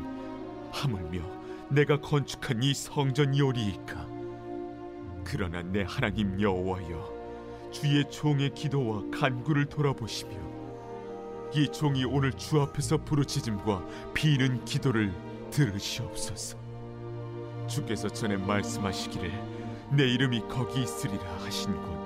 하물며 0.72 1.45
내가 1.69 2.00
건축한 2.00 2.63
이 2.63 2.74
성전이오리이까? 2.74 4.07
그러나 5.24 5.62
내 5.63 5.84
하나님 5.88 6.39
여호와여 6.39 7.72
주의 7.72 8.10
종의 8.10 8.53
기도와 8.53 9.03
간구를 9.12 9.65
돌아보시며 9.65 10.34
이 11.53 11.67
종이 11.69 12.05
오늘 12.05 12.34
주 12.34 12.62
앞에서 12.62 12.98
부르짖음과 12.98 14.13
비는 14.13 14.65
기도를 14.65 15.13
들으시옵소서. 15.51 16.57
주께서 17.67 18.07
전에 18.07 18.38
말씀하시기를 18.38 19.31
내 19.91 20.07
이름이 20.07 20.41
거기 20.50 20.84
있으리라 20.84 21.24
하신 21.43 21.74
곳 21.74 22.05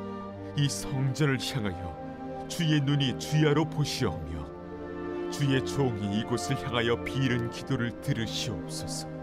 이 0.60 0.68
성전을 0.68 1.38
향하여 1.40 2.48
주의 2.50 2.82
눈이 2.82 3.18
주야로 3.18 3.70
보시오며 3.70 5.32
주의 5.32 5.64
종이 5.66 6.20
이곳을 6.20 6.62
향하여 6.66 7.02
비는 7.06 7.52
기도를 7.52 8.02
들으시옵소서 8.02 9.19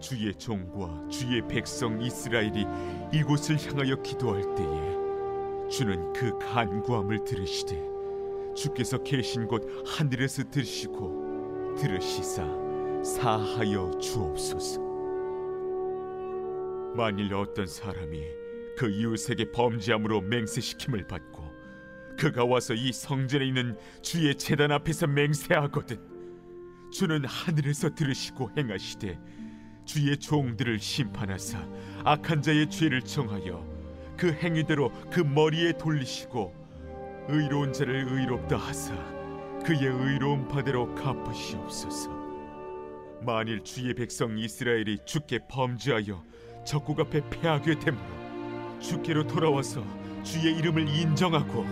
주의 0.00 0.34
종과 0.34 1.08
주의 1.08 1.46
백성 1.46 2.00
이스라엘이 2.00 2.66
이곳을 3.12 3.56
향하여 3.66 4.00
기도할 4.02 4.42
때에 4.54 5.68
주는 5.68 6.12
그 6.12 6.38
간구함을 6.38 7.24
들으시되 7.24 7.88
주께서 8.54 9.02
계신 9.02 9.46
곳 9.46 9.62
하늘에서 9.86 10.44
들으시고 10.50 11.76
들으시사 11.78 12.44
사하여 13.04 13.90
주옵소서. 14.00 14.80
만일 16.96 17.34
어떤 17.34 17.66
사람이 17.66 18.22
그 18.76 18.90
이웃에게 18.90 19.52
범죄함으로 19.52 20.22
맹세시킴을 20.22 21.06
받고 21.06 21.48
그가 22.18 22.44
와서 22.44 22.74
이 22.74 22.92
성전에 22.92 23.46
있는 23.46 23.76
주의 24.02 24.34
제단 24.34 24.72
앞에서 24.72 25.06
맹세하거든 25.06 25.98
주는 26.92 27.24
하늘에서 27.24 27.94
들으시고 27.94 28.50
행하시되 28.56 29.18
주의 29.88 30.14
종들을 30.18 30.78
심판하사 30.80 31.66
악한 32.04 32.42
자의 32.42 32.68
죄를 32.68 33.00
정하여 33.00 33.66
그 34.18 34.30
행위대로 34.30 34.92
그 35.10 35.20
머리에 35.20 35.72
돌리시고 35.78 36.54
의로운 37.28 37.72
자를 37.72 38.06
의롭다 38.06 38.58
하사 38.58 38.94
그의 39.64 39.86
의로운 39.86 40.46
바대로 40.46 40.94
갚으시옵소서. 40.94 42.10
만일 43.22 43.64
주의 43.64 43.94
백성 43.94 44.38
이스라엘이 44.38 44.98
주께 45.06 45.38
범죄하여 45.48 46.22
적국 46.66 47.00
앞에 47.00 47.22
패하게 47.30 47.78
되므로 47.78 48.04
주께로 48.80 49.26
돌아와서 49.26 49.82
주의 50.22 50.54
이름을 50.54 50.86
인정하고 50.86 51.64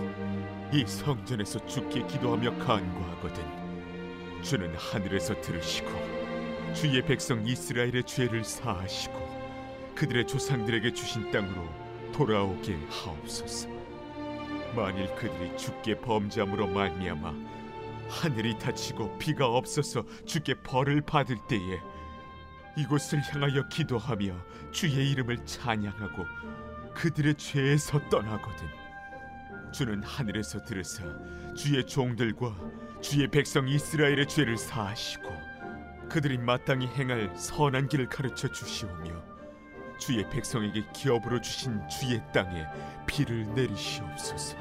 이 0.73 0.85
성전에서 0.87 1.67
주께 1.67 2.07
기도하며 2.07 2.59
간구하거든 2.65 4.43
주는 4.43 4.75
하늘에서 4.75 5.39
들으시고 5.43 6.16
주의 6.77 7.01
백성 7.01 7.47
이스라엘의 7.47 8.05
죄를 8.05 8.45
사하시고 8.45 9.95
그들의 9.95 10.27
조상들에게 10.27 10.93
주신 10.93 11.31
땅으로 11.31 11.67
돌아오게 12.13 12.77
하옵소서. 12.91 13.71
만일 14.75 15.07
그들이 15.15 15.57
주께 15.57 15.99
범죄함으로 15.99 16.67
말미암아 16.67 17.33
하늘이 18.11 18.59
닫히고 18.59 19.17
비가 19.17 19.47
없어서 19.47 20.05
주께 20.27 20.53
벌을 20.53 21.01
받을 21.01 21.39
때에 21.49 21.81
이곳을 22.77 23.23
향하여 23.23 23.67
기도하며 23.69 24.37
주의 24.71 25.11
이름을 25.13 25.47
찬양하고 25.47 26.27
그들의 26.95 27.37
죄에서 27.37 28.07
떠나거든 28.11 28.69
주는 29.73 30.03
하늘에서 30.03 30.63
들으사 30.63 31.05
주의 31.57 31.83
종들과 31.87 32.55
주의 33.01 33.27
백성 33.29 33.67
이스라엘의 33.67 34.29
죄를 34.29 34.59
사하시고 34.59 35.46
그들이 36.09 36.39
마땅히 36.39 36.87
행할 36.87 37.31
선한 37.37 37.89
길을 37.89 38.09
가르쳐 38.09 38.49
주시오며 38.49 39.37
주의 39.99 40.29
백성에게 40.29 40.85
기업으로 40.93 41.41
주신 41.41 41.81
주의 41.89 42.23
땅에 42.33 42.67
비를 43.07 43.47
내리시옵소서. 43.55 44.57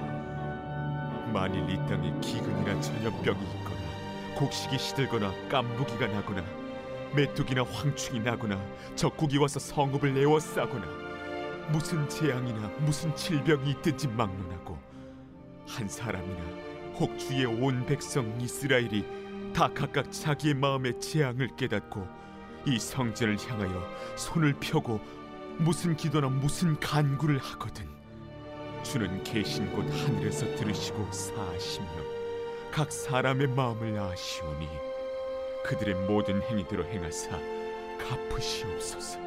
만일 1.34 1.70
이 1.70 1.76
땅에 1.88 2.14
기근이나 2.22 2.80
전염병이 2.80 3.44
있거나 3.58 4.36
곡식이 4.36 4.78
시들거나 4.78 5.32
깐부기가 5.50 6.08
나거나 6.08 6.44
메뚜기나 7.14 7.64
황충이 7.64 8.20
나거나 8.22 8.60
적국이 8.96 9.38
와서 9.38 9.60
성읍을 9.60 10.18
에워싸거나 10.18 10.86
무슨 11.70 12.08
재앙이나 12.08 12.68
무슨 12.80 13.16
질병이 13.16 13.72
있든지 13.72 14.08
막론하고 14.10 14.78
한 15.68 15.88
사람이나 15.88 16.42
혹 16.98 17.18
주의 17.18 17.46
온 17.46 17.86
백성 17.86 18.40
이스라엘이 18.40 19.06
다 19.56 19.70
각각 19.74 20.12
자기의 20.12 20.54
마음의 20.56 21.00
재앙을 21.00 21.48
깨닫고 21.56 22.06
이 22.66 22.78
성전을 22.78 23.38
향하여 23.48 23.88
손을 24.18 24.54
펴고 24.60 25.00
무슨 25.60 25.96
기도나 25.96 26.28
무슨 26.28 26.78
간구를 26.78 27.38
하거든 27.38 27.88
주는 28.84 29.24
계신 29.24 29.72
곳 29.72 29.90
하늘에서 29.90 30.46
들으시고 30.58 31.10
사하시며 31.10 31.88
각 32.70 32.92
사람의 32.92 33.48
마음을 33.48 33.98
아시오니 33.98 34.68
그들의 35.64 36.06
모든 36.06 36.42
행위대로 36.42 36.84
행하사 36.84 37.40
갚으시옵소서. 37.98 39.20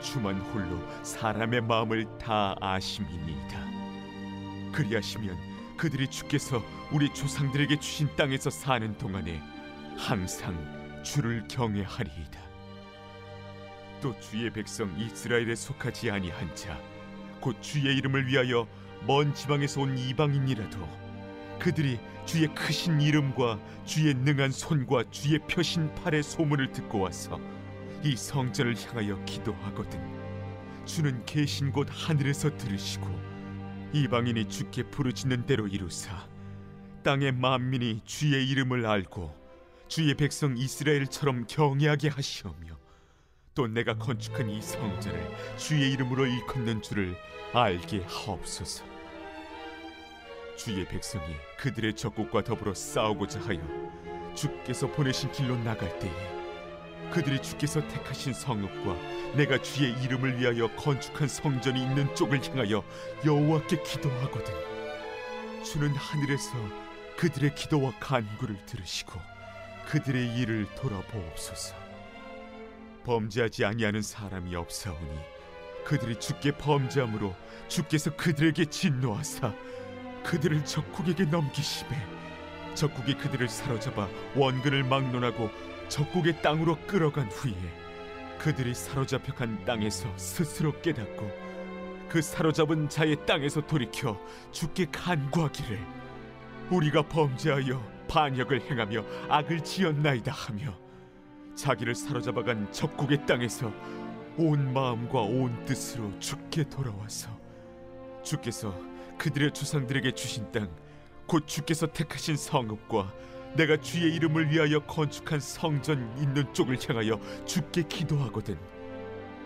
주만 0.00 0.40
홀로 0.40 0.78
사람의 1.02 1.60
마음을 1.60 2.06
다 2.16 2.56
아심이니이다. 2.58 3.60
그리하시면 4.72 5.51
그들이 5.76 6.08
주께서 6.08 6.62
우리 6.90 7.12
조상들에게 7.12 7.78
주신 7.80 8.08
땅에서 8.16 8.50
사는 8.50 8.96
동안에 8.98 9.42
항상 9.96 11.02
주를 11.02 11.46
경외하리이다. 11.48 12.40
또 14.00 14.18
주의 14.20 14.50
백성 14.52 14.94
이스라엘에 14.98 15.54
속하지 15.54 16.10
아니한 16.10 16.54
자 16.54 16.92
곧 17.42 17.60
주의 17.60 17.84
이름을 17.96 18.28
위하여 18.28 18.68
먼 19.04 19.34
지방에서 19.34 19.80
온 19.82 19.98
이방인이라도 19.98 20.78
그들이 21.58 21.98
주의 22.24 22.46
크신 22.54 23.00
이름과 23.00 23.58
주의 23.84 24.14
능한 24.14 24.52
손과 24.52 25.10
주의 25.10 25.40
펴신 25.48 25.92
팔의 25.96 26.22
소문을 26.22 26.70
듣고 26.70 27.00
와서 27.00 27.40
이 28.04 28.16
성전을 28.16 28.76
향하여 28.76 29.22
기도하거든 29.24 30.00
주는 30.86 31.24
계신 31.26 31.72
곳 31.72 31.88
하늘에서 31.90 32.56
들으시고 32.56 33.06
이방인이 33.94 34.48
주께 34.48 34.82
부르짖는 34.84 35.44
대로 35.44 35.66
이루사 35.66 36.26
땅의 37.02 37.32
만민이 37.32 38.00
주의 38.04 38.48
이름을 38.48 38.86
알고 38.86 39.34
주의 39.88 40.14
백성 40.14 40.56
이스라엘처럼 40.56 41.46
경외하게 41.46 42.08
하시오며 42.08 42.78
또 43.54 43.66
내가 43.66 43.98
건축한 43.98 44.48
이 44.48 44.62
성전을 44.62 45.30
주의 45.58 45.92
이름으로 45.92 46.24
일컫는 46.24 46.80
줄을 46.80 47.14
알게 47.52 48.02
하옵소서. 48.06 48.82
주의 50.56 50.86
백성이 50.86 51.24
그들의 51.58 51.94
적국과 51.94 52.44
더불어 52.44 52.72
싸우고자 52.72 53.40
하여 53.40 53.60
주께서 54.34 54.90
보내신 54.90 55.30
길로 55.32 55.56
나갈 55.58 55.98
때에 55.98 56.41
그들이 57.10 57.40
주께서 57.42 57.86
택하신 57.88 58.32
성읍과 58.32 58.96
내가 59.36 59.60
주의 59.60 59.92
이름을 60.02 60.38
위하여 60.38 60.68
건축한 60.76 61.28
성전이 61.28 61.82
있는 61.82 62.14
쪽을 62.14 62.42
향하여 62.48 62.82
여호와께 63.24 63.82
기도하거든. 63.82 64.54
주는 65.64 65.90
하늘에서 65.90 66.52
그들의 67.16 67.54
기도와 67.54 67.92
간구를 68.00 68.64
들으시고 68.66 69.20
그들의 69.88 70.36
일을 70.38 70.66
돌아보옵소서. 70.74 71.74
범죄하지 73.04 73.64
아니하는 73.64 74.02
사람이 74.02 74.54
없사오니 74.54 75.18
그들이 75.84 76.18
주께 76.18 76.52
범죄함으로 76.52 77.34
주께서 77.68 78.14
그들에게 78.16 78.66
진노하사 78.66 79.52
그들을 80.22 80.64
적국에게 80.64 81.24
넘기시매 81.24 81.90
적국이 82.74 83.14
그들을 83.14 83.48
사로잡아 83.48 84.08
원근을 84.36 84.84
막론하고 84.84 85.50
적국의 85.92 86.40
땅으로 86.40 86.78
끌어간 86.86 87.26
후에 87.30 87.52
그들이 88.38 88.74
사로잡혀 88.74 89.34
간 89.34 89.62
땅에서 89.66 90.08
스스로 90.16 90.72
깨닫고 90.80 91.30
그 92.08 92.22
사로잡은 92.22 92.88
자의 92.88 93.14
땅에서 93.26 93.60
돌이켜 93.66 94.18
주께 94.52 94.86
간구하기를 94.86 95.78
우리가 96.70 97.02
범죄하여 97.02 98.06
반역을 98.08 98.70
행하며 98.70 99.04
악을 99.28 99.62
지었나이다 99.62 100.32
하며 100.32 100.74
자기를 101.54 101.94
사로잡아간 101.94 102.72
적국의 102.72 103.26
땅에서 103.26 103.70
온 104.38 104.72
마음과 104.72 105.20
온 105.20 105.62
뜻으로 105.66 106.18
주께 106.18 106.64
돌아와서 106.64 107.28
주께서 108.22 108.74
그들의 109.18 109.52
조상들에게 109.52 110.12
주신 110.12 110.50
땅 110.52 110.74
곧 111.26 111.46
주께서 111.46 111.86
택하신 111.86 112.36
성읍과 112.36 113.12
내가 113.54 113.76
주의 113.76 114.14
이름을 114.14 114.50
위하여 114.50 114.80
건축한 114.80 115.40
성전 115.40 116.10
있는 116.18 116.52
쪽을 116.54 116.78
향하여 116.88 117.20
주께 117.44 117.82
기도하거든 117.82 118.58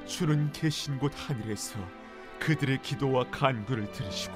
주는 0.07 0.53
계신 0.53 0.99
곳 0.99 1.13
하늘에서 1.15 1.79
그들의 2.39 2.83
기도와 2.83 3.29
간구를 3.31 3.91
들으시고 3.91 4.35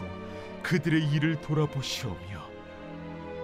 그들의 0.62 1.12
일을 1.12 1.40
돌아보시오며 1.40 2.50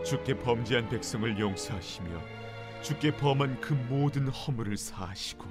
주께 0.05 0.35
범죄한 0.35 0.89
백성을 0.89 1.39
용서하시며 1.39 2.21
주께 2.83 3.17
범한 3.17 3.61
그 3.61 3.75
모든 3.75 4.29
허물을 4.29 4.77
사하시고 4.77 5.45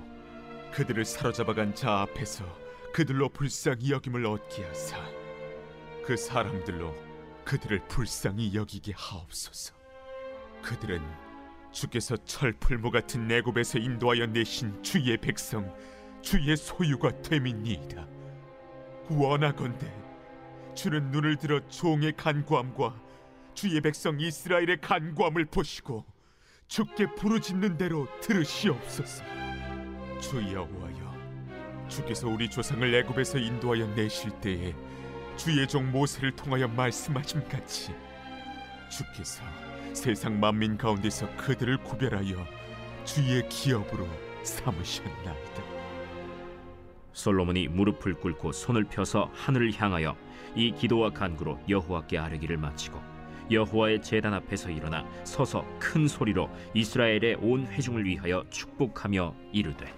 그들을 0.73 1.05
사로잡아간 1.05 1.73
자 1.75 2.01
앞에서 2.01 2.45
그들로 2.93 3.29
불쌍히 3.29 3.91
여김을 3.91 4.25
얻게 4.25 4.63
하사 4.63 4.97
그 6.05 6.17
사람들로 6.17 6.93
그들을 7.45 7.87
불쌍히 7.87 8.55
여기게 8.55 8.93
하옵소서. 8.95 9.74
그들은 10.65 10.99
주께서 11.71 12.17
철풀무 12.17 12.89
같은 12.89 13.27
내굽에서 13.27 13.77
인도하여 13.77 14.25
내신 14.25 14.81
주의 14.81 15.15
백성, 15.15 15.71
주의 16.21 16.57
소유가 16.57 17.11
됨이니이다. 17.21 18.07
원하건대 19.09 19.93
주는 20.73 21.11
눈을 21.11 21.37
들어 21.37 21.65
종의 21.67 22.13
간구함과 22.17 22.99
주의 23.53 23.79
백성 23.79 24.19
이스라엘의 24.19 24.81
간구함을 24.81 25.45
보시고 25.45 26.03
주께 26.67 27.05
부르짖는 27.15 27.77
대로 27.77 28.07
들으시옵소서. 28.21 29.23
주 30.19 30.37
여호와여, 30.51 31.87
주께서 31.87 32.27
우리 32.27 32.49
조상을 32.49 32.93
애굽에서 32.95 33.37
인도하여 33.37 33.85
내실 33.93 34.31
때에 34.41 34.73
주의 35.37 35.67
종 35.67 35.91
모세를 35.91 36.35
통하여 36.35 36.67
말씀하신 36.67 37.47
같이 37.47 37.93
주께서 38.89 39.43
세상 39.95 40.39
만민 40.39 40.77
가운데서 40.77 41.27
그들을 41.37 41.77
구별하여 41.77 42.45
주의 43.05 43.47
기업으로 43.47 44.05
삼으셨나이다. 44.43 45.63
솔로몬이 47.13 47.69
무릎을 47.69 48.15
꿇고 48.15 48.51
손을 48.51 48.83
펴서 48.83 49.31
하늘을 49.33 49.71
향하여 49.73 50.15
이 50.53 50.73
기도와 50.73 51.11
간구로 51.11 51.59
여호와께 51.69 52.17
아뢰기를 52.17 52.57
마치고 52.57 53.01
여호와의 53.49 54.01
제단 54.01 54.33
앞에서 54.33 54.69
일어나 54.69 55.05
서서 55.23 55.65
큰 55.79 56.07
소리로 56.07 56.49
이스라엘의 56.73 57.37
온 57.39 57.65
회중을 57.65 58.03
위하여 58.03 58.43
축복하며 58.49 59.33
이르되 59.53 59.91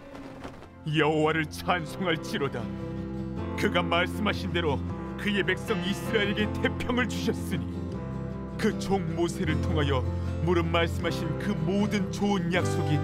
여호와를 0.95 1.45
찬송할지로다. 1.47 2.61
그가 3.57 3.81
말씀하신 3.81 4.53
대로 4.53 4.79
그의 5.17 5.43
백성 5.43 5.83
이스라엘에게 5.83 6.53
태평을 6.61 7.09
주셨으니 7.09 7.86
그 8.57 8.77
종 8.79 9.15
모세를 9.15 9.61
통하여 9.61 10.01
무릇 10.43 10.65
말씀하신 10.65 11.39
그 11.39 11.51
모든 11.51 12.11
좋은 12.11 12.51
약속이 12.53 12.95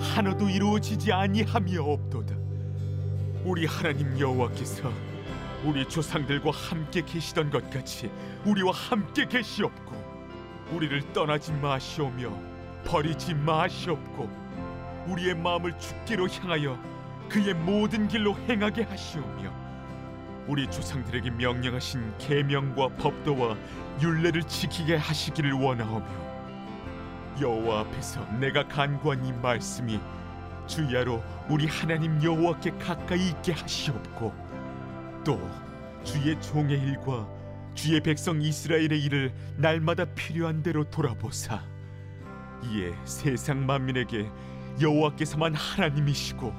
하나도 0.00 0.48
이루어지지 0.48 1.12
아니함이 1.12 1.76
없도다. 1.76 2.34
우리 3.44 3.66
하나님 3.66 4.18
여호와께서 4.18 4.92
우리 5.64 5.86
조상들과 5.86 6.50
함께 6.50 7.02
계시던 7.02 7.50
것 7.50 7.68
같이 7.70 8.10
우리와 8.44 8.72
함께 8.72 9.26
계시옵고 9.26 9.94
우리를 10.72 11.12
떠나지 11.12 11.52
마시오며 11.52 12.32
버리지 12.84 13.34
마시옵고 13.34 14.30
우리의 15.08 15.34
마음을 15.34 15.76
주께로 15.78 16.28
향하여 16.28 16.78
그의 17.28 17.54
모든 17.54 18.08
길로 18.08 18.36
행하게 18.48 18.82
하시오며 18.84 19.59
우리 20.46 20.68
조상들에게 20.70 21.30
명령하신 21.30 22.18
계명과 22.18 22.88
법도와 22.96 23.56
율례를 24.02 24.42
지키게 24.44 24.96
하시기를 24.96 25.52
원하오며 25.52 26.30
여호와 27.40 27.80
앞에서 27.80 28.24
내가 28.38 28.66
간구한 28.66 29.24
이 29.24 29.32
말씀이 29.32 30.00
주야로 30.66 31.22
우리 31.48 31.66
하나님 31.66 32.22
여호와께 32.22 32.72
가까이 32.72 33.30
있게 33.30 33.52
하시옵고 33.52 34.32
또 35.24 35.50
주의 36.04 36.40
종의 36.40 36.78
일과 36.80 37.26
주의 37.74 38.00
백성 38.00 38.40
이스라엘의 38.40 39.02
일을 39.04 39.32
날마다 39.56 40.04
필요한 40.04 40.62
대로 40.62 40.84
돌아보사 40.84 41.62
이에 42.64 42.92
세상 43.04 43.64
만민에게 43.66 44.28
여호와께서만 44.80 45.54
하나님이시고 45.54 46.54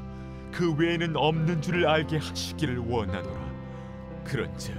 그 0.51 0.73
외에는 0.73 1.15
없는 1.15 1.61
줄을 1.61 1.87
알게 1.87 2.17
하시기를 2.17 2.79
원하노라 2.79 3.40
그런즉 4.23 4.75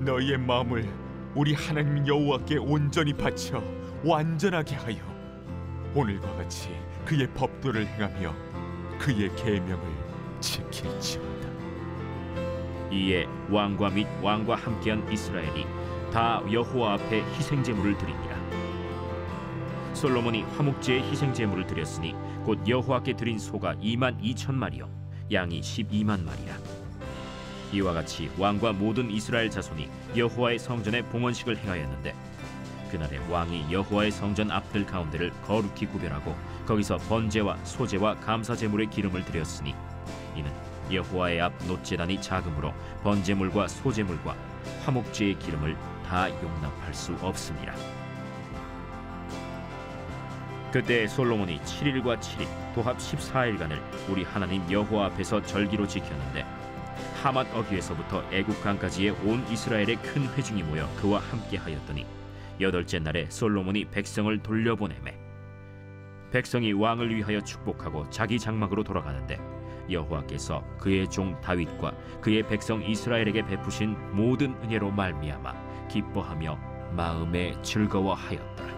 너희의 0.00 0.38
마음을 0.38 0.88
우리 1.34 1.54
하나님 1.54 2.06
여호와께 2.06 2.58
온전히 2.58 3.12
바쳐 3.12 3.62
완전하게 4.04 4.76
하여 4.76 4.96
오늘과 5.94 6.36
같이 6.36 6.70
그의 7.04 7.26
법도를 7.34 7.86
행하며 7.86 8.34
그의 8.98 9.34
계명을 9.36 9.82
지킬지어다 10.40 11.48
이에 12.90 13.26
왕과 13.50 13.90
및 13.90 14.06
왕과 14.22 14.54
함께한 14.54 15.10
이스라엘이 15.12 15.66
다 16.12 16.42
여호와 16.50 16.94
앞에 16.94 17.22
희생 17.34 17.62
제물을 17.62 17.98
드리니라. 17.98 18.38
솔로몬이 19.92 20.42
화목제의 20.42 21.02
희생 21.10 21.34
제물을 21.34 21.66
드렸으니 21.66 22.14
곧 22.44 22.66
여호와께 22.66 23.14
드린 23.14 23.38
소가 23.38 23.74
2만 23.74 24.18
2천 24.22 24.54
마리요 24.54 24.88
양이 25.30 25.60
12만 25.60 26.22
마리라. 26.22 26.54
이와 27.72 27.92
같이 27.92 28.30
왕과 28.38 28.72
모든 28.72 29.10
이스라엘 29.10 29.50
자손이 29.50 29.88
여호와의 30.16 30.58
성전에 30.58 31.02
봉헌식을 31.02 31.58
행하였는데 31.58 32.14
그날에 32.90 33.18
왕이 33.28 33.66
여호와의 33.70 34.10
성전 34.10 34.50
앞들 34.50 34.86
가운데를 34.86 35.30
거룩히 35.42 35.86
구별하고 35.86 36.34
거기서 36.66 36.96
번제와 36.96 37.56
소제와 37.64 38.16
감사 38.20 38.56
제물의 38.56 38.88
기름을 38.88 39.24
드렸으니 39.24 39.74
이는 40.34 40.50
여호와의 40.90 41.40
앞 41.40 41.52
노제단이 41.66 42.20
작음으로 42.22 42.72
번제물과 43.02 43.68
소제물과 43.68 44.34
화목제의 44.84 45.38
기름을 45.38 45.76
다 46.06 46.30
용납할 46.30 46.94
수 46.94 47.14
없습니다. 47.20 47.74
그때 50.72 51.06
솔로몬이 51.06 51.58
7일과 51.60 52.18
7일 52.20 52.46
도합 52.74 52.98
14일간을 52.98 53.78
우리 54.08 54.22
하나님 54.24 54.70
여호와 54.70 55.06
앞에서 55.06 55.42
절기로 55.42 55.86
지켰는데 55.86 56.44
하맛 57.22 57.52
어귀에서부터 57.54 58.22
애국 58.30 58.62
강까지의 58.62 59.10
온 59.24 59.44
이스라엘의 59.50 59.96
큰 59.96 60.28
회중이 60.34 60.62
모여 60.62 60.88
그와 60.96 61.18
함께 61.18 61.56
하였더니 61.56 62.06
여덟째 62.60 63.00
날에 63.00 63.26
솔로몬이 63.28 63.84
백성을 63.86 64.36
돌려보내매 64.42 65.16
백성이 66.30 66.72
왕을 66.72 67.14
위하여 67.14 67.40
축복하고 67.40 68.08
자기 68.10 68.38
장막으로 68.38 68.84
돌아가는데 68.84 69.38
여호와께서 69.90 70.62
그의 70.78 71.08
종 71.08 71.40
다윗과 71.40 71.92
그의 72.20 72.46
백성 72.46 72.82
이스라엘에게 72.82 73.46
베푸신 73.46 73.96
모든 74.14 74.54
은혜로 74.62 74.90
말미암아 74.90 75.88
기뻐하며 75.88 76.58
마음에 76.92 77.60
즐거워하였더라. 77.62 78.77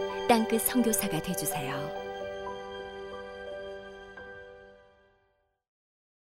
땅끝 0.31 0.61
선교사가 0.61 1.21
되주세요. 1.21 2.00